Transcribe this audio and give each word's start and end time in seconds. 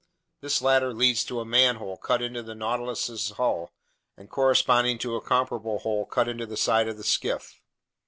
This 0.41 0.63
ladder 0.63 0.95
leads 0.95 1.23
to 1.25 1.41
a 1.41 1.45
manhole 1.45 1.95
cut 1.95 2.23
into 2.23 2.41
the 2.41 2.55
Nautilus's 2.55 3.29
hull 3.37 3.71
and 4.17 4.31
corresponding 4.31 4.97
to 4.97 5.13
a 5.15 5.21
comparable 5.21 5.77
hole 5.77 6.07
cut 6.07 6.27
into 6.27 6.47
the 6.47 6.57
side 6.57 6.87
of 6.87 6.97
the 6.97 7.03
skiff. 7.03 7.61